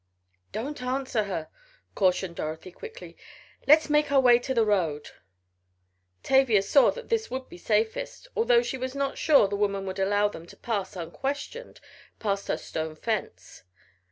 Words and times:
"Don't 0.51 0.81
answer 0.81 1.25
her," 1.25 1.47
cautioned 1.93 2.35
Dorothy 2.37 2.71
quickly. 2.71 3.15
"Let's 3.67 3.87
make 3.87 4.11
our 4.11 4.19
way 4.19 4.39
to 4.39 4.51
the 4.55 4.65
road." 4.65 5.11
Tavia 6.23 6.63
saw 6.63 6.89
that 6.89 7.09
this 7.09 7.29
would 7.29 7.47
be 7.47 7.59
safest, 7.59 8.27
although 8.35 8.63
she 8.63 8.79
was 8.79 8.95
not 8.95 9.19
sure 9.19 9.47
the 9.47 9.55
woman 9.55 9.85
would 9.85 9.99
allow 9.99 10.27
them 10.27 10.47
to 10.47 10.57
pass 10.57 10.95
unquestioned 10.95 11.79
past 12.17 12.47
her 12.47 12.57
stone 12.57 12.95
fence. 12.95 13.61